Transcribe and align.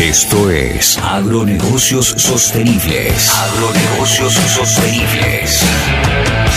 Esto 0.00 0.50
es 0.50 0.98
Agronegocios 0.98 2.14
Sostenibles. 2.16 3.30
Agronegocios 3.30 4.32
Sostenibles. 4.32 5.62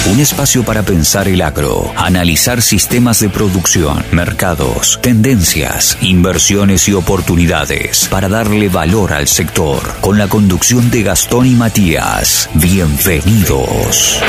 Un 0.10 0.20
espacio 0.22 0.63
para 0.63 0.84
pensar 0.84 1.28
el 1.28 1.42
agro, 1.42 1.92
analizar 1.98 2.62
sistemas 2.62 3.20
de 3.20 3.29
producción, 3.29 4.04
mercados, 4.12 5.00
tendencias, 5.02 5.98
inversiones 6.02 6.88
y 6.88 6.94
oportunidades 6.94 8.08
para 8.08 8.29
darle 8.29 8.70
valor 8.70 9.12
al 9.12 9.28
sector. 9.28 9.81
Con 9.99 10.17
la 10.17 10.29
conducción 10.29 10.90
de 10.90 11.04
Gastón 11.04 11.46
y 11.46 11.52
Matías. 11.52 12.49
Bienvenidos. 12.54 14.22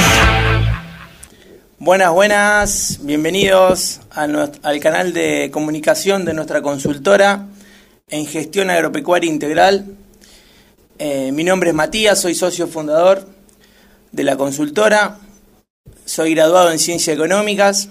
Buenas, 1.79 2.11
buenas, 2.11 2.99
bienvenidos 3.03 4.01
al 4.11 4.81
canal 4.81 5.13
de 5.13 5.51
comunicación 5.53 6.25
de 6.25 6.35
nuestra 6.35 6.61
consultora 6.61 7.47
en 8.09 8.25
gestión 8.27 8.71
agropecuaria 8.71 9.29
integral. 9.29 9.97
Eh, 10.99 11.33
mi 11.33 11.43
nombre 11.43 11.71
es 11.71 11.75
Matías, 11.75 12.21
soy 12.21 12.37
socio 12.37 12.69
fundador 12.69 13.27
de 14.13 14.23
la 14.23 14.37
consultora, 14.37 15.19
soy 16.05 16.35
graduado 16.35 16.71
en 16.71 16.79
ciencias 16.79 17.17
económicas, 17.17 17.89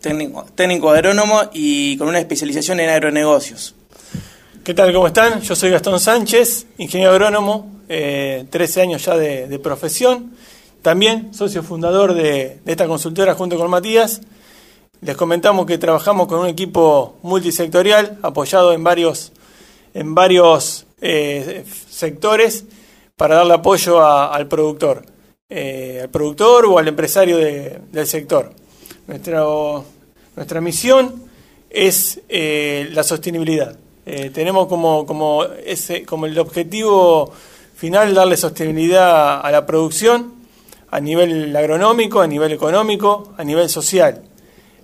técnico, 0.00 0.90
agrónomo 0.90 1.42
y 1.52 1.96
con 1.96 2.06
una 2.06 2.20
especialización 2.20 2.78
en 2.78 2.88
agronegocios. 2.88 3.74
¿Qué 4.62 4.74
tal? 4.74 4.92
¿Cómo 4.92 5.08
están? 5.08 5.40
Yo 5.40 5.56
soy 5.56 5.70
Gastón 5.70 5.98
Sánchez, 5.98 6.66
ingeniero 6.78 7.10
agrónomo, 7.10 7.82
13 7.88 8.46
eh, 8.48 8.82
años 8.82 9.04
ya 9.04 9.16
de 9.16 9.58
profesión 9.58 10.36
también 10.86 11.34
socio 11.34 11.64
fundador 11.64 12.14
de, 12.14 12.60
esta 12.64 12.86
consultora 12.86 13.34
junto 13.34 13.58
con 13.58 13.68
Matías. 13.68 14.20
Les 15.02 15.14
comentamos 15.14 15.66
que 15.66 15.76
trabajamos 15.76 16.26
con 16.26 16.40
un 16.40 16.46
equipo 16.46 17.16
multisectorial 17.22 18.18
apoyado 18.22 18.72
en 18.72 18.82
varios, 18.82 19.30
en 19.92 20.14
varios 20.14 20.86
eh, 21.02 21.64
sectores 21.90 22.64
para 23.14 23.36
darle 23.36 23.54
apoyo 23.54 24.02
al 24.02 24.48
productor, 24.48 25.04
eh, 25.50 26.00
al 26.04 26.08
productor 26.08 26.64
o 26.64 26.78
al 26.78 26.88
empresario 26.88 27.36
del 27.36 28.06
sector. 28.06 28.52
Nuestra, 29.06 29.44
nuestra 30.34 30.60
misión 30.62 31.24
es 31.68 32.20
eh, 32.30 32.88
la 32.92 33.02
sostenibilidad. 33.02 33.76
tenemos 34.32 34.66
como, 34.66 35.04
como, 35.04 35.44
ese, 35.44 36.04
como 36.04 36.24
el 36.24 36.38
objetivo 36.38 37.30
final 37.74 38.14
darle 38.14 38.38
sostenibilidad 38.38 39.44
a 39.44 39.50
la 39.50 39.66
producción 39.66 40.32
a 40.90 41.00
nivel 41.00 41.54
agronómico, 41.54 42.22
a 42.22 42.26
nivel 42.26 42.52
económico, 42.52 43.34
a 43.36 43.44
nivel 43.44 43.68
social. 43.68 44.22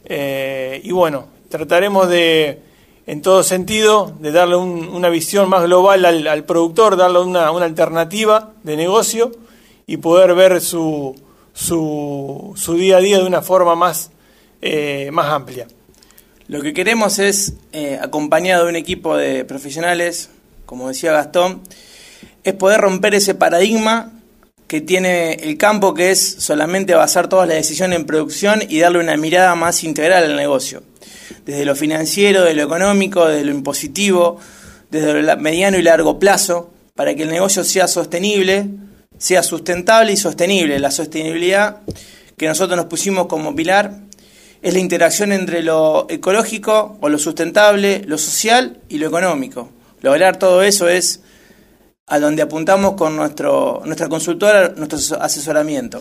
Eh, 0.04 0.80
y 0.84 0.92
bueno, 0.92 1.26
trataremos 1.48 2.08
de, 2.08 2.60
en 3.06 3.22
todo 3.22 3.42
sentido, 3.42 4.14
de 4.20 4.32
darle 4.32 4.56
una 4.56 5.08
visión 5.08 5.48
más 5.48 5.64
global 5.64 6.04
al, 6.04 6.44
productor, 6.44 6.96
darle 6.96 7.20
una, 7.20 7.48
alternativa 7.48 8.52
de 8.62 8.76
negocio 8.76 9.32
y 9.86 9.98
poder 9.98 10.34
ver 10.34 10.60
su, 10.60 11.14
su, 11.52 12.52
su 12.56 12.74
día 12.74 12.98
a 12.98 13.00
día 13.00 13.18
de 13.18 13.26
una 13.26 13.42
forma 13.42 13.74
más, 13.74 14.10
eh, 14.60 15.10
más 15.12 15.26
amplia. 15.26 15.66
Lo 16.48 16.60
que 16.60 16.72
queremos 16.72 17.18
es, 17.18 17.54
eh, 17.72 17.98
acompañado 18.00 18.64
de 18.64 18.70
un 18.70 18.76
equipo 18.76 19.16
de 19.16 19.44
profesionales, 19.44 20.30
como 20.66 20.88
decía 20.88 21.12
Gastón, 21.12 21.62
es 22.44 22.54
poder 22.54 22.80
romper 22.80 23.14
ese 23.14 23.34
paradigma 23.34 24.12
que 24.72 24.80
tiene 24.80 25.34
el 25.34 25.58
campo, 25.58 25.92
que 25.92 26.12
es 26.12 26.36
solamente 26.38 26.94
basar 26.94 27.28
todas 27.28 27.46
las 27.46 27.58
decisiones 27.58 27.98
en 27.98 28.06
producción 28.06 28.62
y 28.66 28.80
darle 28.80 29.00
una 29.00 29.18
mirada 29.18 29.54
más 29.54 29.84
integral 29.84 30.24
al 30.24 30.34
negocio. 30.34 30.82
Desde 31.44 31.66
lo 31.66 31.76
financiero, 31.76 32.42
de 32.42 32.54
lo 32.54 32.62
económico, 32.62 33.28
desde 33.28 33.44
lo 33.44 33.50
impositivo, 33.50 34.38
desde 34.90 35.20
lo 35.20 35.36
mediano 35.36 35.76
y 35.76 35.82
largo 35.82 36.18
plazo, 36.18 36.72
para 36.94 37.14
que 37.14 37.24
el 37.24 37.28
negocio 37.28 37.64
sea 37.64 37.86
sostenible, 37.86 38.64
sea 39.18 39.42
sustentable 39.42 40.14
y 40.14 40.16
sostenible. 40.16 40.78
La 40.78 40.90
sostenibilidad 40.90 41.80
que 42.38 42.46
nosotros 42.46 42.74
nos 42.74 42.86
pusimos 42.86 43.26
como 43.26 43.54
pilar 43.54 43.98
es 44.62 44.72
la 44.72 44.80
interacción 44.80 45.32
entre 45.32 45.62
lo 45.62 46.06
ecológico 46.08 46.96
o 47.02 47.10
lo 47.10 47.18
sustentable, 47.18 48.04
lo 48.06 48.16
social 48.16 48.78
y 48.88 48.96
lo 48.96 49.08
económico. 49.08 49.68
Lograr 50.00 50.38
todo 50.38 50.62
eso 50.62 50.88
es 50.88 51.20
a 52.06 52.18
donde 52.18 52.42
apuntamos 52.42 52.94
con 52.94 53.16
nuestro, 53.16 53.82
nuestra 53.84 54.08
consultora, 54.08 54.72
nuestro 54.76 55.20
asesoramiento. 55.20 56.00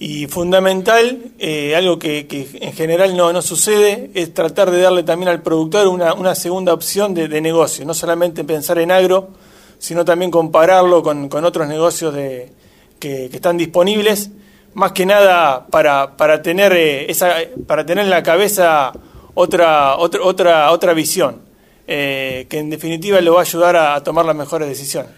Y 0.00 0.28
fundamental, 0.28 1.32
eh, 1.40 1.74
algo 1.74 1.98
que, 1.98 2.28
en 2.60 2.72
general 2.72 3.16
no, 3.16 3.32
no, 3.32 3.42
sucede, 3.42 4.10
es 4.14 4.32
tratar 4.32 4.70
de 4.70 4.80
darle 4.80 5.02
también 5.02 5.28
al 5.28 5.42
productor 5.42 5.88
una, 5.88 6.14
una 6.14 6.36
segunda 6.36 6.72
opción 6.72 7.14
de, 7.14 7.40
negocio, 7.40 7.84
no 7.84 7.94
solamente 7.94 8.44
pensar 8.44 8.78
en 8.78 8.92
agro, 8.92 9.30
sino 9.78 10.04
también 10.04 10.30
compararlo 10.30 11.02
con, 11.02 11.44
otros 11.44 11.66
negocios 11.66 12.14
de, 12.14 12.52
que, 13.00 13.24
están 13.24 13.56
disponibles, 13.56 14.30
más 14.74 14.92
que 14.92 15.04
nada 15.04 15.66
para, 15.66 16.16
para, 16.16 16.42
tener, 16.42 16.72
eh, 16.74 17.10
esa, 17.10 17.34
para 17.66 17.84
tener 17.84 18.04
en 18.04 18.10
la 18.10 18.22
cabeza 18.22 18.92
otra, 19.34 19.96
otra, 19.96 20.22
otra, 20.22 20.70
otra 20.70 20.92
visión, 20.92 21.42
eh, 21.88 22.46
que 22.48 22.58
en 22.58 22.70
definitiva 22.70 23.20
lo 23.20 23.34
va 23.34 23.40
a 23.40 23.42
ayudar 23.42 23.74
a 23.74 24.04
tomar 24.04 24.24
las 24.24 24.36
mejores 24.36 24.68
decisiones. 24.68 25.10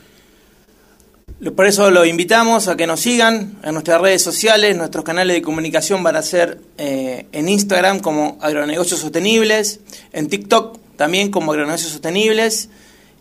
Por 1.40 1.64
eso 1.64 1.90
lo 1.90 2.04
invitamos 2.04 2.68
a 2.68 2.76
que 2.76 2.86
nos 2.86 3.00
sigan 3.00 3.56
en 3.62 3.72
nuestras 3.72 3.98
redes 3.98 4.20
sociales, 4.20 4.76
nuestros 4.76 5.02
canales 5.02 5.34
de 5.34 5.40
comunicación 5.40 6.02
van 6.02 6.16
a 6.16 6.22
ser 6.22 6.60
eh, 6.76 7.28
en 7.32 7.48
Instagram 7.48 8.00
como 8.00 8.36
Agronegocios 8.42 9.00
Sostenibles, 9.00 9.80
en 10.12 10.28
TikTok 10.28 10.78
también 10.96 11.30
como 11.30 11.52
Agronegocios 11.52 11.92
Sostenibles 11.92 12.68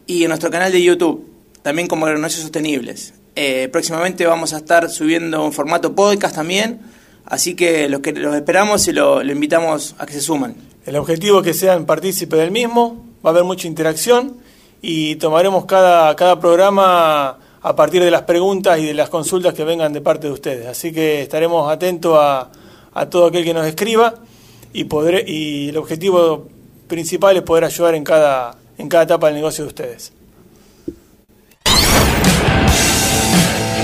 y 0.06 0.24
en 0.24 0.30
nuestro 0.30 0.52
canal 0.52 0.70
de 0.70 0.84
YouTube 0.84 1.30
también 1.62 1.88
como 1.88 2.08
Agronegocios 2.08 2.42
Sostenibles. 2.42 3.14
Eh, 3.38 3.70
próximamente 3.72 4.26
vamos 4.26 4.54
a 4.54 4.58
estar 4.58 4.90
subiendo 4.90 5.42
un 5.42 5.54
formato 5.54 5.96
podcast 5.96 6.36
también, 6.36 6.82
así 7.24 7.56
que 7.56 7.88
los, 7.88 8.02
que 8.02 8.12
los 8.12 8.36
esperamos 8.36 8.86
y 8.90 8.92
lo, 8.92 9.24
invitamos 9.24 9.96
a 9.98 10.06
que 10.06 10.12
se 10.12 10.20
suman. 10.20 10.56
El 10.86 10.98
objetivo 10.98 11.40
es 11.40 11.46
que 11.46 11.54
sean 11.54 11.86
partícipes 11.86 12.38
del 12.38 12.52
mismo, 12.52 13.02
va 13.26 13.30
a 13.30 13.32
haber 13.32 13.46
mucha 13.46 13.66
interacción 13.66 14.36
y 14.82 15.16
tomaremos 15.16 15.64
cada, 15.64 16.14
cada 16.18 16.38
programa 16.42 17.40
a 17.62 17.76
partir 17.76 18.04
de 18.04 18.12
las 18.12 18.24
preguntas 18.24 18.80
y 18.80 18.86
de 18.86 18.94
las 18.94 19.10
consultas 19.10 19.54
que 19.54 19.64
vengan 19.64 19.94
de 19.94 20.02
parte 20.02 20.28
de 20.28 20.34
ustedes. 20.34 20.68
Así 20.68 20.92
que 20.92 21.22
estaremos 21.22 21.72
atentos 21.72 22.18
a, 22.20 22.50
todo 23.10 23.28
aquel 23.28 23.44
que 23.46 23.54
nos 23.54 23.66
escriba 23.66 24.16
y, 24.74 24.86
y 25.28 25.70
el 25.70 25.78
objetivo 25.78 26.48
principal 26.88 27.38
es 27.38 27.44
poder 27.44 27.64
ayudar 27.64 27.96
en 27.96 28.04
cada, 28.04 28.56
en 28.78 28.90
cada 28.90 29.04
etapa 29.04 29.28
del 29.28 29.36
negocio 29.36 29.64
de 29.64 29.68
ustedes. 29.70 30.14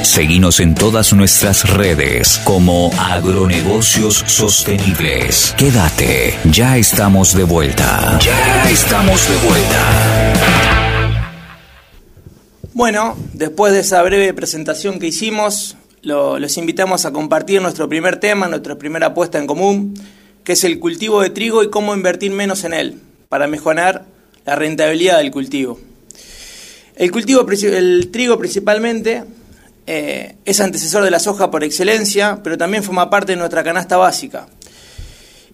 Seguimos 0.06 0.60
en 0.60 0.76
todas 0.76 1.14
nuestras 1.14 1.68
redes 1.70 2.40
como 2.44 2.92
Agronegocios 2.98 4.24
Sostenibles. 4.28 5.54
Quédate, 5.58 6.38
ya 6.46 6.78
estamos 6.78 7.36
de 7.36 7.44
vuelta. 7.44 8.18
Ya 8.20 8.70
estamos 8.70 9.28
de 9.28 9.36
vuelta. 9.48 10.85
Bueno, 12.76 13.16
después 13.32 13.72
de 13.72 13.80
esa 13.80 14.04
breve 14.04 14.34
presentación 14.34 15.00
que 15.00 15.08
hicimos, 15.08 15.78
los 16.02 16.58
invitamos 16.58 17.06
a 17.06 17.14
compartir 17.14 17.62
nuestro 17.62 17.88
primer 17.88 18.20
tema, 18.20 18.50
nuestra 18.50 18.78
primera 18.78 19.08
apuesta 19.08 19.40
en 19.40 19.48
común, 19.48 19.94
que 20.44 20.52
es 20.52 20.64
el 20.66 20.78
cultivo 20.82 21.22
de 21.22 21.30
trigo 21.30 21.64
y 21.64 21.70
cómo 21.70 21.96
invertir 21.96 22.34
menos 22.34 22.66
en 22.66 22.74
él 22.74 23.00
para 23.30 23.48
mejorar 23.48 24.04
la 24.44 24.58
rentabilidad 24.58 25.20
del 25.20 25.32
cultivo. 25.32 25.80
El 26.98 27.14
cultivo, 27.14 27.48
el 27.50 28.10
trigo 28.12 28.38
principalmente, 28.38 29.24
eh, 29.88 30.36
es 30.44 30.60
antecesor 30.60 31.06
de 31.06 31.12
la 31.12 31.20
soja 31.20 31.50
por 31.50 31.64
excelencia, 31.64 32.42
pero 32.44 32.58
también 32.58 32.84
forma 32.84 33.10
parte 33.10 33.32
de 33.32 33.38
nuestra 33.38 33.64
canasta 33.64 33.96
básica. 33.96 34.48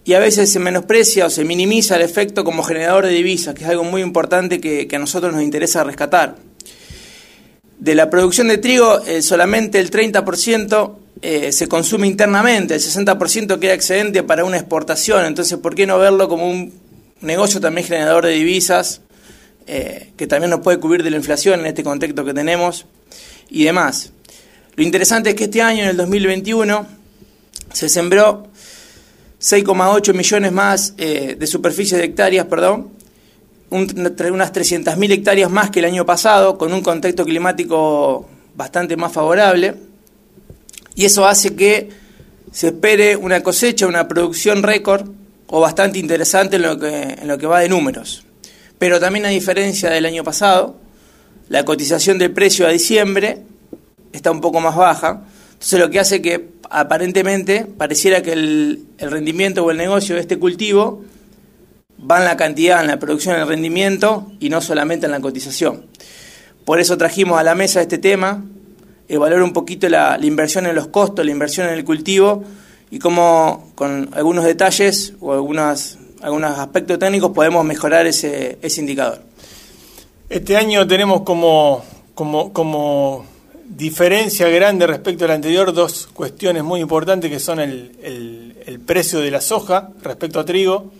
Y 0.04 0.14
a 0.14 0.18
veces 0.18 0.50
se 0.50 0.58
menosprecia 0.58 1.26
o 1.26 1.30
se 1.30 1.44
minimiza 1.44 1.94
el 1.94 2.02
efecto 2.02 2.42
como 2.42 2.64
generador 2.64 3.06
de 3.06 3.12
divisas, 3.12 3.54
que 3.54 3.62
es 3.62 3.70
algo 3.70 3.84
muy 3.84 4.02
importante 4.02 4.60
que 4.60 4.88
a 4.92 4.98
nosotros 4.98 5.32
nos 5.32 5.44
interesa 5.44 5.84
rescatar. 5.84 6.34
De 7.82 7.96
la 7.96 8.10
producción 8.10 8.46
de 8.46 8.58
trigo, 8.58 9.00
eh, 9.06 9.22
solamente 9.22 9.80
el 9.80 9.90
30% 9.90 10.98
eh, 11.20 11.50
se 11.50 11.66
consume 11.66 12.06
internamente, 12.06 12.76
el 12.76 12.80
60% 12.80 13.58
queda 13.58 13.74
excedente 13.74 14.22
para 14.22 14.44
una 14.44 14.56
exportación. 14.56 15.24
Entonces, 15.24 15.58
¿por 15.58 15.74
qué 15.74 15.84
no 15.84 15.98
verlo 15.98 16.28
como 16.28 16.48
un 16.48 16.72
negocio 17.22 17.60
también 17.60 17.84
generador 17.84 18.24
de 18.24 18.34
divisas, 18.34 19.00
eh, 19.66 20.12
que 20.16 20.28
también 20.28 20.50
nos 20.50 20.60
puede 20.60 20.78
cubrir 20.78 21.02
de 21.02 21.10
la 21.10 21.16
inflación 21.16 21.58
en 21.58 21.66
este 21.66 21.82
contexto 21.82 22.24
que 22.24 22.32
tenemos 22.32 22.86
y 23.50 23.64
demás? 23.64 24.12
Lo 24.76 24.84
interesante 24.84 25.30
es 25.30 25.34
que 25.34 25.44
este 25.44 25.60
año, 25.60 25.82
en 25.82 25.88
el 25.88 25.96
2021, 25.96 26.86
se 27.72 27.88
sembró 27.88 28.46
6,8 29.40 30.14
millones 30.14 30.52
más 30.52 30.96
de 30.96 31.46
superficie 31.48 31.98
de 31.98 32.04
hectáreas, 32.04 32.46
perdón, 32.46 32.92
unas 33.72 34.52
300.000 34.52 35.12
hectáreas 35.12 35.50
más 35.50 35.70
que 35.70 35.80
el 35.80 35.86
año 35.86 36.06
pasado, 36.06 36.58
con 36.58 36.72
un 36.72 36.82
contexto 36.82 37.24
climático 37.24 38.28
bastante 38.54 38.96
más 38.96 39.12
favorable, 39.12 39.74
y 40.94 41.04
eso 41.04 41.26
hace 41.26 41.56
que 41.56 41.90
se 42.52 42.68
espere 42.68 43.16
una 43.16 43.42
cosecha, 43.42 43.86
una 43.86 44.06
producción 44.06 44.62
récord 44.62 45.08
o 45.46 45.60
bastante 45.60 45.98
interesante 45.98 46.56
en 46.56 46.62
lo 46.62 46.78
que, 46.78 47.16
en 47.20 47.26
lo 47.28 47.38
que 47.38 47.46
va 47.46 47.60
de 47.60 47.68
números. 47.68 48.24
Pero 48.78 49.00
también 49.00 49.26
a 49.26 49.28
diferencia 49.28 49.90
del 49.90 50.06
año 50.06 50.24
pasado, 50.24 50.76
la 51.48 51.64
cotización 51.64 52.18
del 52.18 52.32
precio 52.32 52.66
a 52.66 52.70
diciembre 52.70 53.42
está 54.12 54.30
un 54.30 54.40
poco 54.40 54.60
más 54.60 54.76
baja. 54.76 55.22
Entonces 55.52 55.78
lo 55.78 55.90
que 55.90 56.00
hace 56.00 56.20
que 56.20 56.48
aparentemente 56.70 57.64
pareciera 57.64 58.22
que 58.22 58.32
el, 58.32 58.86
rendimiento 58.98 59.64
o 59.64 59.70
el 59.70 59.76
negocio 59.76 60.14
de 60.14 60.22
este 60.22 60.38
cultivo 60.38 61.04
va 62.08 62.18
en 62.18 62.24
la 62.24 62.36
cantidad, 62.36 62.80
en 62.80 62.88
la 62.88 62.98
producción, 62.98 63.34
en 63.34 63.42
el 63.42 63.48
rendimiento 63.48 64.30
y 64.40 64.48
no 64.48 64.60
solamente 64.60 65.06
en 65.06 65.12
la 65.12 65.20
cotización. 65.20 65.86
Por 66.64 66.80
eso 66.80 66.96
trajimos 66.96 67.38
a 67.38 67.42
la 67.42 67.54
mesa 67.54 67.80
este 67.80 67.98
tema, 67.98 68.44
evaluar 69.08 69.42
un 69.42 69.52
poquito 69.52 69.88
la, 69.88 70.18
inversión 70.22 70.66
en 70.66 70.74
los 70.74 70.88
costos, 70.88 71.24
la 71.24 71.32
inversión 71.32 71.66
en 71.66 71.74
el 71.74 71.84
cultivo 71.84 72.44
y 72.90 72.98
cómo 72.98 73.72
con 73.74 74.10
algunos 74.12 74.44
detalles 74.44 75.14
o 75.20 75.32
algunas, 75.32 75.98
algunos 76.20 76.58
aspectos 76.58 76.98
técnicos 76.98 77.32
podemos 77.32 77.64
mejorar 77.64 78.06
ese, 78.06 78.58
ese 78.62 78.80
indicador. 78.80 79.22
Este 80.28 80.56
año 80.56 80.86
tenemos 80.86 81.22
como, 81.22 81.84
como, 82.14 82.52
como 82.52 83.26
diferencia 83.76 84.48
grande 84.48 84.86
respecto 84.86 85.24
al 85.24 85.32
anterior 85.32 85.72
dos 85.72 86.08
cuestiones 86.12 86.62
muy 86.62 86.80
importantes 86.80 87.30
que 87.30 87.38
son 87.38 87.60
el, 87.60 87.92
el, 88.66 88.80
precio 88.80 89.20
de 89.20 89.30
la 89.30 89.40
soja 89.40 89.90
respecto 90.02 90.40
a 90.40 90.44
trigo, 90.44 90.90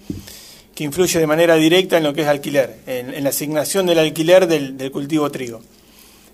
que 0.74 0.84
influye 0.84 1.18
de 1.18 1.26
manera 1.26 1.56
directa 1.56 1.98
en 1.98 2.04
lo 2.04 2.14
que 2.14 2.22
es 2.22 2.28
alquiler, 2.28 2.78
en, 2.86 3.22
la 3.22 3.30
asignación 3.30 3.86
del 3.86 3.98
alquiler 3.98 4.46
del, 4.46 4.90
cultivo 4.90 5.30
trigo. 5.30 5.60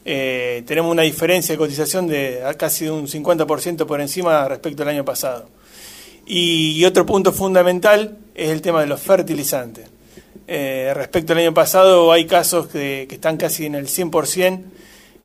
Eh, 0.04 0.62
tenemos 0.66 0.90
una 0.90 1.02
diferencia 1.02 1.52
de 1.54 1.58
cotización 1.58 2.06
de 2.06 2.40
casi 2.56 2.84
de 2.84 2.92
un 2.92 3.06
50% 3.06 3.84
por 3.84 4.00
encima 4.00 4.46
respecto 4.48 4.82
al 4.82 4.90
año 4.90 5.04
pasado. 5.04 5.48
Y, 6.24 6.84
otro 6.84 7.04
punto 7.04 7.32
fundamental 7.32 8.18
es 8.34 8.50
el 8.50 8.62
tema 8.62 8.80
de 8.80 8.86
los 8.86 9.00
fertilizantes. 9.00 9.88
Eh, 10.46 10.92
respecto 10.94 11.32
al 11.32 11.40
año 11.40 11.52
pasado 11.54 12.12
hay 12.12 12.26
casos 12.26 12.68
que, 12.68 13.08
están 13.10 13.36
casi 13.36 13.66
en 13.66 13.74
el 13.74 13.86
100%, 13.86 14.62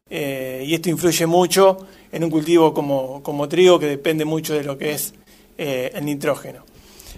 eh, 0.10 0.64
y 0.66 0.74
esto 0.74 0.90
influye 0.90 1.26
mucho 1.26 1.88
en 2.12 2.24
un 2.24 2.30
cultivo 2.30 2.74
como, 2.74 3.22
como, 3.24 3.48
trigo 3.48 3.80
que 3.80 3.88
depende 3.88 4.26
mucho 4.26 4.54
de 4.54 4.64
lo 4.64 4.78
que 4.78 4.92
es 4.92 5.14
el 5.58 6.04
nitrógeno. 6.04 6.66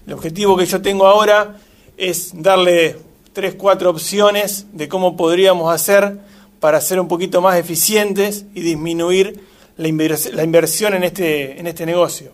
El 0.05 0.13
objetivo 0.13 0.55
que 0.55 0.65
yo 0.65 0.81
tengo 0.81 1.07
ahora 1.07 1.57
es 1.97 2.31
darle 2.41 2.97
tres, 3.33 3.55
cuatro 3.55 3.89
opciones 3.89 4.65
de 4.71 4.87
cómo 4.87 5.17
podríamos 5.17 5.73
hacer 5.73 6.17
para 6.59 6.81
ser 6.81 6.99
un 6.99 7.07
poquito 7.07 7.41
más 7.41 7.57
eficientes 7.57 8.45
y 8.53 8.61
disminuir 8.61 9.41
la, 9.77 9.87
inversión 9.87 10.93
en 10.93 11.03
este, 11.03 11.59
en 11.59 11.67
este 11.67 11.85
negocio. 11.85 12.31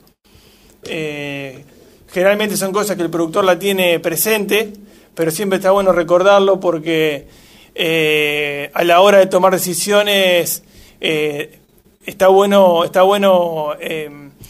Eh, 0.83 1.63
generalmente 2.07 2.55
son 2.55 2.71
cosas 2.71 2.95
que 2.95 3.03
el 3.03 3.09
productor 3.09 3.43
la 3.43 3.57
tiene 3.57 3.99
presente, 3.99 4.73
pero 5.15 5.31
siempre 5.31 5.57
está 5.57 5.71
bueno 5.71 5.91
recordarlo 5.91 6.59
porque 6.59 7.27
eh, 7.75 8.69
a 8.73 8.83
la 8.83 9.01
hora 9.01 9.17
de 9.17 9.25
tomar 9.25 9.53
decisiones 9.53 10.63
eh, 10.99 11.59
está 12.05 12.27
bueno, 12.27 12.83
está 12.83 13.01
bueno 13.01 13.73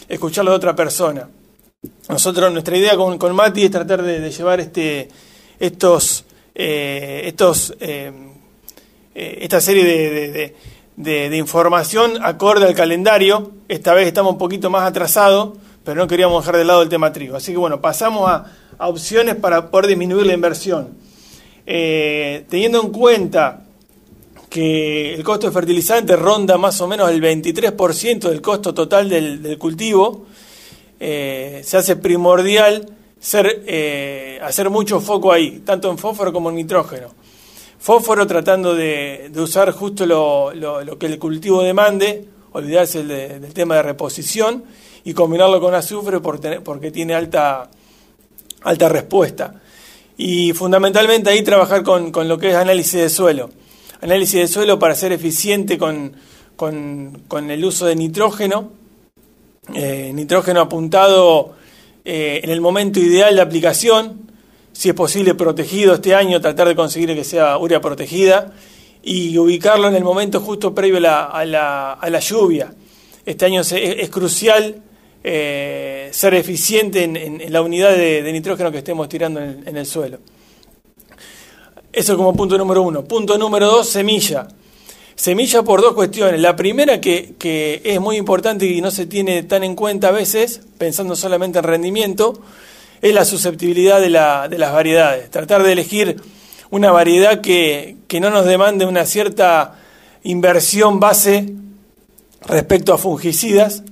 escucharlo 0.10 0.52
de 0.52 0.58
otra 0.58 0.76
persona. 0.76 1.28
Nosotros, 2.10 2.52
nuestra 2.52 2.78
idea 2.78 2.96
con, 2.96 3.18
con 3.18 3.36
Mati 3.36 3.64
es 3.64 3.72
tratar 3.72 4.02
de, 4.04 4.30
llevar 4.32 4.60
este, 4.60 5.10
estos, 5.60 6.26
estos, 6.54 7.76
esta 9.14 9.62
serie 9.62 9.84
de, 9.84 10.56
de, 11.30 11.38
información 11.38 12.14
acorde 12.22 12.66
al 12.66 12.74
calendario. 12.74 13.52
Esta 13.68 13.94
vez 13.94 14.08
estamos 14.08 14.34
un 14.34 14.38
poquito 14.38 14.70
más 14.70 14.84
atrasados, 14.84 15.58
pero 15.84 16.02
no 16.02 16.08
queríamos 16.08 16.44
dejar 16.44 16.58
de 16.58 16.66
lado 16.66 16.82
el 16.82 16.90
tema 16.90 17.14
trigo. 17.14 17.38
Así 17.38 17.52
que 17.52 17.58
bueno, 17.58 17.80
pasamos 17.82 18.30
a, 18.30 18.46
a 18.78 18.88
opciones 18.88 19.36
para 19.36 19.70
poder 19.70 19.88
disminuir 19.88 20.26
la 20.26 20.34
inversión. 20.34 20.90
Eh, 21.66 22.46
teniendo 22.50 22.82
en 22.82 22.92
cuenta 22.92 23.62
que 24.50 25.14
el 25.14 25.24
costo 25.24 25.48
de 25.48 25.54
fertilizante 25.54 26.16
ronda 26.16 26.58
más 26.58 26.82
o 26.82 26.88
menos 26.88 27.10
el 27.12 27.22
23% 27.22 28.28
del 28.28 28.42
costo 28.42 28.74
total 28.74 29.08
del, 29.08 29.58
cultivo, 29.58 30.26
eh, 31.04 31.62
se 31.64 31.78
hace 31.78 31.96
primordial 31.96 32.88
eh, 33.34 34.40
hacer 34.44 34.70
mucho 34.70 35.00
foco 35.00 35.32
ahí, 35.32 35.64
tanto 35.66 35.90
en 35.90 35.98
fósforo 35.98 36.32
como 36.32 36.50
en 36.50 36.56
nitrógeno. 36.58 37.08
Fósforo 37.80 38.28
tratando 38.28 38.76
de, 38.76 39.32
usar 39.36 39.72
justo 39.72 40.06
lo, 40.06 40.98
que 41.00 41.08
el 41.08 41.18
cultivo 41.18 41.64
demande, 41.64 42.26
olvidarse 42.52 43.04
del 43.04 43.54
tema 43.54 43.76
de 43.78 43.82
reposición 43.82 44.64
y 45.04 45.14
combinarlo 45.14 45.60
con 45.60 45.74
azufre 45.74 46.20
porque 46.20 46.92
tiene 46.92 47.16
alta, 47.16 47.72
alta 48.62 48.88
respuesta 48.88 49.56
y 50.24 50.54
fundamentalmente 50.54 51.32
ahí 51.32 51.42
trabajar 51.42 51.82
con, 51.82 52.12
lo 52.28 52.38
que 52.38 52.52
es 52.52 52.56
análisis 52.56 53.02
de 53.02 53.10
suelo. 53.10 53.50
Análisis 54.02 54.40
de 54.40 54.48
suelo 54.48 54.78
para 54.78 54.94
ser 54.94 55.12
eficiente 55.12 55.80
con, 55.80 56.16
el 57.50 57.66
uso 57.66 57.88
de 57.88 57.96
nitrógeno, 57.96 58.72
eh, 59.74 60.12
nitrógeno 60.14 60.62
apuntado 60.62 61.54
eh, 62.04 62.42
en 62.44 62.50
el 62.50 62.62
momento 62.62 63.00
ideal 63.00 63.36
de 63.36 63.42
aplicación, 63.42 64.32
si 64.74 64.90
es 64.90 64.96
posible 64.96 65.36
protegido 65.36 65.94
este 65.94 66.16
año, 66.16 66.42
tratar 66.42 66.68
de 66.68 66.76
conseguir 66.76 67.14
que 67.14 67.24
sea 67.24 67.58
urea 67.58 67.80
protegida 67.80 68.54
y 69.04 69.38
ubicarlo 69.38 69.88
en 69.88 69.96
el 69.96 70.04
momento 70.04 70.40
justo 70.42 70.74
previo 70.74 70.98
a 70.98 71.46
la, 71.46 72.20
lluvia. 72.20 72.74
Este 73.26 73.46
año 73.46 73.62
es 73.62 74.10
crucial 74.10 74.82
eh, 75.24 76.10
ser 76.12 76.34
eficiente 76.34 77.04
en, 77.04 77.54
la 77.54 77.62
unidad 77.62 77.96
de, 77.96 78.28
nitrógeno 78.34 78.72
que 78.72 78.80
estemos 78.80 79.08
tirando 79.08 79.40
en 79.40 79.78
el, 79.78 79.86
suelo. 79.86 80.18
Eso 81.94 82.18
como 82.18 82.36
punto 82.36 82.58
número 82.58 82.82
uno. 82.82 83.04
Punto 83.04 83.38
número 83.38 83.68
dos, 83.68 83.88
semilla. 83.88 84.48
Semilla 85.16 85.64
por 85.64 85.82
dos 85.82 85.94
cuestiones. 85.94 86.40
La 86.40 86.56
primera 86.56 87.00
que, 87.00 87.82
es 87.84 88.00
muy 88.00 88.18
importante 88.18 88.66
y 88.66 88.82
no 88.82 88.92
se 88.92 89.06
tiene 89.06 89.44
tan 89.44 89.64
en 89.64 89.76
cuenta 89.76 90.10
a 90.10 90.12
veces, 90.12 90.62
pensando 90.78 91.16
solamente 91.16 91.60
en 91.60 91.66
rendimiento, 91.66 92.42
es 93.02 93.14
la 93.14 93.26
susceptibilidad 93.26 94.00
de, 94.00 94.10
las 94.10 94.74
variedades. 94.74 95.30
Tratar 95.30 95.64
de 95.64 95.74
elegir 95.74 96.22
una 96.70 96.92
variedad 96.92 97.42
que, 97.42 97.98
no 98.20 98.30
nos 98.30 98.46
demande 98.46 98.86
una 98.86 99.06
cierta 99.06 99.80
inversión 100.24 101.00
base 101.00 101.54
respecto 102.42 102.94
a 102.94 102.98
fungicidas, 102.98 103.84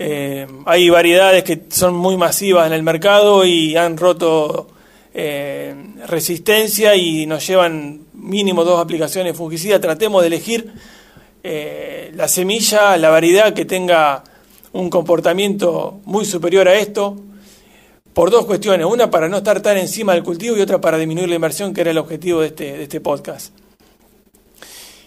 eh, 0.00 0.46
hay 0.66 0.88
variedades 0.90 1.42
que 1.42 1.64
son 1.70 1.94
muy 1.94 2.16
masivas 2.16 2.66
en 2.68 2.72
el 2.72 2.84
mercado 2.84 3.44
y 3.44 3.76
han 3.76 3.96
roto 3.96 4.68
eh, 5.20 5.74
resistencia 6.06 6.94
y 6.94 7.26
nos 7.26 7.44
llevan 7.44 8.02
mínimo 8.12 8.62
dos 8.62 8.80
aplicaciones 8.80 9.36
fungicidas. 9.36 9.80
Tratemos 9.80 10.22
de 10.22 10.28
elegir 10.28 10.72
eh, 11.42 12.12
la 12.14 12.28
semilla, 12.28 12.96
la 12.96 13.10
variedad 13.10 13.52
que 13.52 13.64
tenga 13.64 14.22
un 14.70 14.88
comportamiento 14.88 15.98
muy 16.04 16.24
superior 16.24 16.68
a 16.68 16.76
esto, 16.76 17.16
por 18.14 18.30
dos 18.30 18.46
cuestiones. 18.46 18.86
Una 18.86 19.10
para 19.10 19.28
no 19.28 19.38
estar 19.38 19.60
tan 19.60 19.76
encima 19.76 20.14
del 20.14 20.22
cultivo 20.22 20.56
y 20.56 20.60
otra 20.60 20.80
para 20.80 20.96
disminuir 20.98 21.28
la 21.28 21.34
inversión, 21.34 21.74
que 21.74 21.80
era 21.80 21.90
el 21.90 21.98
objetivo 21.98 22.42
de 22.42 22.46
este, 22.46 22.82
este 22.84 23.00
podcast. 23.00 23.52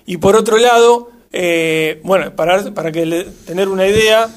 Y 0.05 0.17
por 0.17 0.35
otro 0.35 0.57
lado, 0.57 1.09
bueno, 2.03 2.35
para, 2.35 2.73
para 2.73 2.91
que 2.91 3.27
tener 3.45 3.69
una 3.69 3.87
idea, 3.87 4.29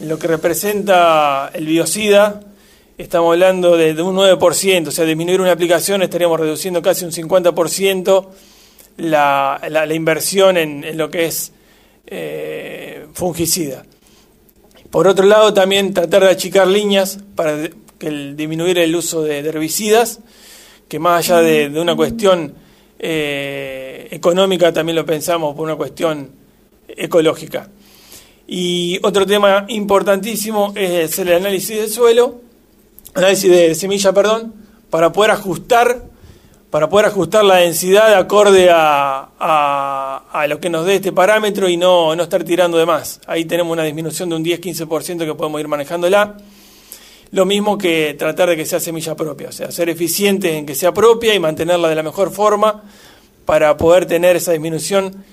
lo 0.00 0.18
que 0.18 0.26
representa 0.26 1.52
el 1.54 1.66
biocida, 1.66 2.49
estamos 3.02 3.32
hablando 3.32 3.76
de, 3.76 4.00
un 4.02 4.14
9%, 4.14 4.88
o 4.88 4.90
sea, 4.90 5.04
disminuir 5.04 5.40
una 5.40 5.52
aplicación 5.52 6.02
estaríamos 6.02 6.38
reduciendo 6.38 6.82
casi 6.82 7.04
un 7.04 7.12
50% 7.12 8.28
la, 8.98 9.60
la, 9.68 9.94
inversión 9.94 10.58
en, 10.58 10.98
lo 10.98 11.10
que 11.10 11.24
es 11.24 11.52
eh, 12.06 13.06
fungicida. 13.14 13.84
Por 14.90 15.08
otro 15.08 15.24
lado, 15.24 15.54
también 15.54 15.94
tratar 15.94 16.24
de 16.24 16.30
achicar 16.30 16.66
líneas 16.66 17.18
para 17.34 17.70
que 17.98 18.10
disminuir 18.34 18.78
el 18.78 18.94
uso 18.94 19.22
de, 19.22 19.38
herbicidas, 19.38 20.20
que 20.88 20.98
más 20.98 21.30
allá 21.30 21.40
de, 21.40 21.80
una 21.80 21.96
cuestión 21.96 22.54
eh, 22.98 24.08
económica, 24.10 24.72
también 24.72 24.96
lo 24.96 25.06
pensamos 25.06 25.54
por 25.54 25.64
una 25.64 25.76
cuestión 25.76 26.30
ecológica. 26.86 27.70
Y 28.46 28.98
otro 29.02 29.24
tema 29.24 29.64
importantísimo 29.68 30.74
es 30.76 31.18
el 31.18 31.32
análisis 31.32 31.78
del 31.78 31.88
suelo, 31.88 32.49
análisis 33.14 33.50
de 33.50 33.74
semilla, 33.74 34.12
perdón, 34.12 34.54
para 34.90 35.12
poder 35.12 35.30
ajustar, 35.30 36.04
para 36.70 36.88
poder 36.88 37.06
ajustar 37.06 37.44
la 37.44 37.56
densidad 37.56 38.14
acorde 38.14 38.70
a, 38.70 39.30
a, 40.32 40.46
lo 40.46 40.60
que 40.60 40.70
nos 40.70 40.86
dé 40.86 40.96
este 40.96 41.12
parámetro 41.12 41.68
y 41.68 41.76
no, 41.76 42.14
no 42.14 42.22
estar 42.22 42.44
tirando 42.44 42.78
de 42.78 42.86
más. 42.86 43.20
Ahí 43.26 43.44
tenemos 43.44 43.72
una 43.72 43.84
disminución 43.84 44.28
de 44.28 44.36
un 44.36 44.44
10-15% 44.44 45.24
que 45.24 45.34
podemos 45.34 45.60
ir 45.60 45.68
manejándola. 45.68 46.36
Lo 47.32 47.46
mismo 47.46 47.78
que 47.78 48.14
tratar 48.18 48.48
de 48.48 48.56
que 48.56 48.66
sea 48.66 48.80
semilla 48.80 49.14
propia, 49.14 49.50
o 49.50 49.52
sea, 49.52 49.70
ser 49.70 49.88
eficientes 49.88 50.52
en 50.52 50.66
que 50.66 50.74
sea 50.74 50.92
propia 50.92 51.32
y 51.34 51.38
mantenerla 51.38 51.88
de 51.88 51.94
la 51.94 52.02
mejor 52.02 52.32
forma 52.32 52.82
para 53.44 53.76
poder 53.76 54.06
tener 54.06 54.36
esa 54.36 54.52
disminución. 54.52 55.24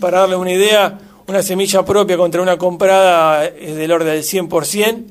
Para 0.00 0.20
darles 0.20 0.38
una 0.38 0.52
idea, 0.52 0.98
una 1.28 1.42
semilla 1.42 1.84
propia 1.84 2.16
contra 2.16 2.42
una 2.42 2.58
comprada 2.58 3.46
es 3.46 3.76
del 3.76 3.92
orden 3.92 4.08
del 4.08 4.22
100%, 4.22 5.04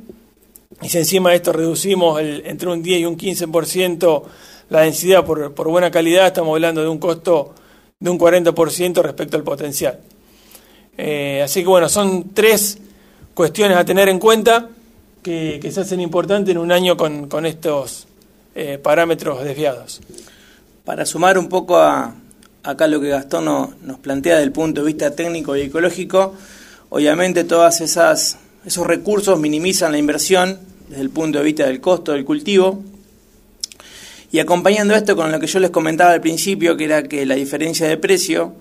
y 0.81 0.89
si 0.89 0.97
encima 0.97 1.29
de 1.29 1.37
esto 1.37 1.51
reducimos 1.53 2.19
el, 2.19 2.43
entre 2.45 2.69
un 2.69 2.81
10 2.81 3.01
y 3.01 3.05
un 3.05 3.17
15% 3.17 4.23
la 4.69 4.81
densidad 4.81 5.25
por, 5.25 5.53
por 5.53 5.67
buena 5.67 5.91
calidad, 5.91 6.27
estamos 6.27 6.53
hablando 6.53 6.81
de 6.81 6.87
un 6.87 6.97
costo 6.97 7.53
de 7.99 8.09
un 8.09 8.19
40% 8.19 9.01
respecto 9.01 9.37
al 9.37 9.43
potencial. 9.43 9.99
Eh, 10.97 11.41
así 11.43 11.61
que 11.61 11.67
bueno, 11.67 11.89
son 11.89 12.33
tres 12.33 12.77
cuestiones 13.33 13.77
a 13.77 13.85
tener 13.85 14.09
en 14.09 14.19
cuenta 14.19 14.69
que, 15.21 15.59
se 15.71 15.81
hacen 15.81 16.01
importantes 16.01 16.51
en 16.51 16.57
un 16.57 16.71
año 16.71 16.97
con, 16.97 17.45
estos 17.45 18.07
eh, 18.55 18.77
parámetros 18.81 19.43
desviados. 19.43 20.01
Para 20.83 21.05
sumar 21.05 21.37
un 21.37 21.47
poco 21.47 21.77
a 21.77 22.15
acá 22.63 22.87
lo 22.87 22.99
que 23.01 23.09
Gastón 23.09 23.45
nos 23.81 23.99
plantea 23.99 24.37
del 24.37 24.51
punto 24.51 24.81
de 24.81 24.87
vista 24.87 25.15
técnico 25.15 25.55
y 25.55 25.61
ecológico, 25.61 26.33
obviamente 26.89 27.43
todas 27.43 27.81
esas 27.81 28.37
esos 28.65 28.87
recursos 28.87 29.39
minimizan 29.39 29.91
la 29.91 29.97
inversión 29.97 30.59
desde 30.89 31.01
el 31.01 31.09
punto 31.09 31.39
de 31.39 31.45
vista 31.45 31.65
del 31.65 31.81
costo 31.81 32.13
del 32.13 32.25
cultivo. 32.25 32.83
Y 34.31 34.39
acompañando 34.39 34.95
esto 34.95 35.15
con 35.15 35.31
lo 35.31 35.39
que 35.39 35.47
yo 35.47 35.59
les 35.59 35.69
comentaba 35.69 36.11
al 36.11 36.21
principio, 36.21 36.75
que 36.75 36.85
era 36.85 37.03
que 37.03 37.25
la 37.25 37.35
diferencia 37.35 37.87
de 37.87 37.97
precio, 37.97 38.55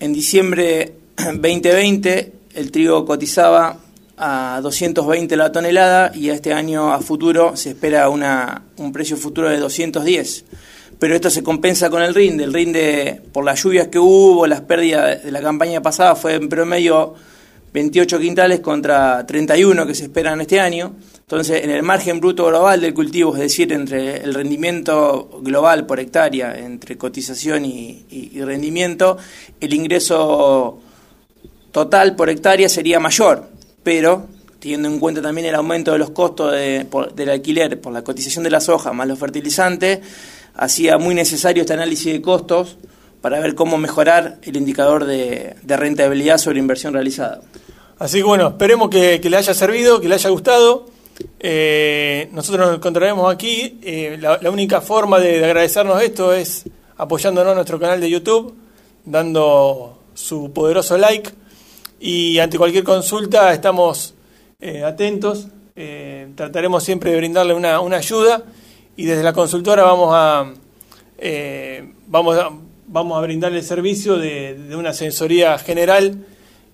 en 0.00 0.12
diciembre 0.12 0.94
2020 1.16 2.32
el 2.54 2.70
trigo 2.70 3.04
cotizaba 3.04 3.78
a 4.16 4.60
220 4.62 5.36
la 5.36 5.50
tonelada 5.50 6.12
y 6.14 6.30
este 6.30 6.52
año 6.52 6.92
a 6.92 7.00
futuro 7.00 7.56
se 7.56 7.70
espera 7.70 8.08
una, 8.08 8.62
un 8.76 8.92
precio 8.92 9.16
futuro 9.16 9.48
de 9.48 9.58
210. 9.58 10.44
Pero 10.98 11.16
esto 11.16 11.28
se 11.28 11.42
compensa 11.42 11.90
con 11.90 12.02
el 12.02 12.14
rinde. 12.14 12.44
El 12.44 12.52
rinde, 12.52 13.20
por 13.32 13.44
las 13.44 13.62
lluvias 13.62 13.88
que 13.88 13.98
hubo, 13.98 14.46
las 14.46 14.60
pérdidas 14.60 15.24
de 15.24 15.30
la 15.32 15.42
campaña 15.42 15.82
pasada, 15.82 16.14
fue 16.14 16.34
en 16.34 16.48
promedio 16.48 17.14
28 17.74 18.20
quintales 18.20 18.60
contra 18.60 19.26
31 19.26 19.84
que 19.84 19.96
se 19.96 20.04
esperan 20.04 20.40
este 20.40 20.60
año. 20.60 20.94
Entonces, 21.18 21.64
en 21.64 21.70
el 21.70 21.82
margen 21.82 22.20
bruto 22.20 22.46
global 22.46 22.80
del 22.80 22.94
cultivo, 22.94 23.34
es 23.34 23.40
decir, 23.40 23.72
entre 23.72 24.18
el 24.18 24.32
rendimiento 24.32 25.40
global 25.42 25.84
por 25.84 25.98
hectárea, 25.98 26.56
entre 26.56 26.96
cotización 26.96 27.64
y, 27.64 28.30
rendimiento, 28.42 29.18
el 29.60 29.74
ingreso 29.74 30.78
total 31.72 32.14
por 32.14 32.30
hectárea 32.30 32.68
sería 32.68 33.00
mayor, 33.00 33.48
pero 33.82 34.28
teniendo 34.60 34.88
en 34.88 35.00
cuenta 35.00 35.20
también 35.20 35.48
el 35.48 35.56
aumento 35.56 35.90
de 35.90 35.98
los 35.98 36.10
costos 36.10 36.52
del 36.52 37.28
alquiler 37.28 37.80
por 37.80 37.92
la 37.92 38.02
cotización 38.02 38.44
de 38.44 38.50
las 38.50 38.68
hojas 38.68 38.94
más 38.94 39.08
los 39.08 39.18
fertilizantes, 39.18 39.98
hacía 40.54 40.96
muy 40.96 41.16
necesario 41.16 41.62
este 41.62 41.72
análisis 41.72 42.12
de 42.12 42.22
costos 42.22 42.76
para 43.20 43.40
ver 43.40 43.56
cómo 43.56 43.78
mejorar 43.78 44.38
el 44.42 44.56
indicador 44.56 45.06
de 45.06 45.56
rentabilidad 45.66 46.38
sobre 46.38 46.60
inversión 46.60 46.92
realizada. 46.92 47.40
Así 47.98 48.18
que 48.18 48.24
bueno, 48.24 48.48
esperemos 48.48 48.90
que, 48.90 49.20
le 49.22 49.36
haya 49.36 49.54
servido, 49.54 50.00
que 50.00 50.08
le 50.08 50.16
haya 50.16 50.30
gustado. 50.30 50.86
Eh, 51.38 52.28
nosotros 52.32 52.66
nos 52.66 52.76
encontraremos 52.76 53.32
aquí. 53.32 53.78
Eh, 53.82 54.18
la, 54.20 54.50
única 54.50 54.80
forma 54.80 55.20
de, 55.20 55.44
agradecernos 55.44 56.02
esto 56.02 56.32
es 56.32 56.64
apoyándonos 56.96 57.52
en 57.52 57.56
nuestro 57.56 57.78
canal 57.78 58.00
de 58.00 58.10
YouTube, 58.10 58.54
dando 59.04 60.02
su 60.12 60.52
poderoso 60.52 60.98
like. 60.98 61.30
Y 62.00 62.38
ante 62.40 62.58
cualquier 62.58 62.82
consulta 62.82 63.52
estamos 63.52 64.14
eh, 64.60 64.82
atentos. 64.82 65.46
trataremos 66.34 66.82
siempre 66.82 67.12
de 67.12 67.16
brindarle 67.18 67.54
una, 67.54 67.78
ayuda. 67.96 68.42
Y 68.96 69.04
desde 69.04 69.22
la 69.22 69.32
consultora 69.32 69.84
vamos 69.84 70.10
a, 70.12 70.52
vamos 72.08 72.38
a, 72.38 72.50
vamos 72.88 73.18
a 73.18 73.20
brindarle 73.20 73.58
el 73.58 73.64
servicio 73.64 74.16
de, 74.16 74.54
de 74.54 74.76
una 74.76 74.90
asesoría 74.90 75.56
general 75.58 76.26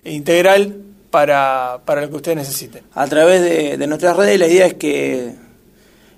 e 0.03 0.13
integral 0.13 0.90
para, 1.11 1.81
para 1.85 2.01
lo 2.01 2.09
que 2.09 2.15
ustedes 2.15 2.37
necesiten. 2.37 2.83
A 2.93 3.05
través 3.07 3.41
de, 3.77 3.87
nuestras 3.87 4.15
redes 4.17 4.39
la 4.39 4.47
idea 4.47 4.65
es 4.65 4.73
que 4.75 5.35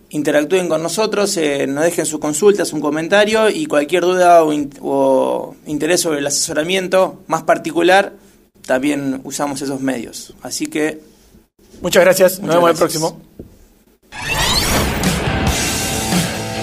interactúen 0.10 0.70
con 0.70 0.82
nosotros, 0.84 1.36
eh, 1.38 1.66
nos 1.68 1.84
dejen 1.84 2.06
sus 2.06 2.20
consultas, 2.20 2.72
un 2.72 2.80
comentario 2.80 3.50
y 3.50 3.66
cualquier 3.66 4.04
duda 4.04 4.44
o, 4.44 5.56
interés 5.66 6.02
sobre 6.02 6.20
el 6.20 6.28
asesoramiento 6.28 7.24
más 7.28 7.44
particular, 7.44 8.14
también 8.66 9.22
usamos 9.24 9.62
esos 9.62 9.82
medios. 9.82 10.34
Así 10.44 10.68
que... 10.68 11.02
Muchas 11.82 12.04
gracias, 12.04 12.40
nos 12.40 12.56
vemos 12.56 12.70
el 12.70 12.78
próximo. 12.78 13.20